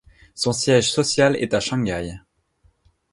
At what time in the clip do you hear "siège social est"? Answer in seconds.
0.51-1.53